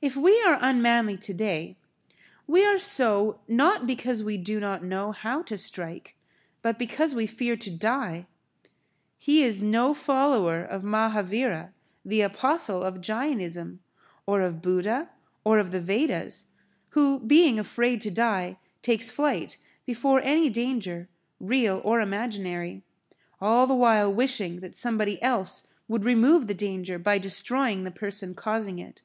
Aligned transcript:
If 0.00 0.14
we 0.14 0.40
are 0.44 0.58
unmanly 0.60 1.16
today, 1.16 1.76
we 2.46 2.64
are 2.64 2.78
so, 2.78 3.40
not 3.48 3.88
because 3.88 4.22
we 4.22 4.36
do 4.36 4.60
not 4.60 4.84
know 4.84 5.10
how 5.10 5.42
to 5.42 5.58
strike, 5.58 6.14
but 6.62 6.78
because 6.78 7.16
we 7.16 7.26
fear 7.26 7.56
to 7.56 7.70
die. 7.72 8.28
He 9.18 9.42
is 9.42 9.64
no 9.64 9.92
follower 9.92 10.62
of 10.62 10.84
Mahavira, 10.84 11.72
the 12.04 12.20
apostle 12.20 12.84
of 12.84 13.00
Jainism, 13.00 13.80
or 14.24 14.40
of 14.40 14.62
Buddha 14.62 15.10
or 15.42 15.58
of 15.58 15.72
the 15.72 15.80
Vedas, 15.80 16.46
who 16.90 17.18
being 17.18 17.58
afraid 17.58 18.00
to 18.02 18.10
die, 18.10 18.58
takes 18.82 19.10
flight 19.10 19.58
before 19.84 20.20
any 20.20 20.48
danger, 20.48 21.08
real 21.40 21.80
or 21.82 22.00
imaginary, 22.00 22.84
all 23.40 23.66
the 23.66 23.74
while 23.74 24.12
wishing 24.12 24.60
that 24.60 24.76
somebody 24.76 25.20
else 25.20 25.66
would 25.88 26.04
remove 26.04 26.46
the 26.46 26.54
danger 26.54 27.00
by 27.00 27.18
destroying 27.18 27.80
the[Pg 27.82 27.96
22] 27.96 27.98
person 28.00 28.34
causing 28.36 28.78
it. 28.78 29.00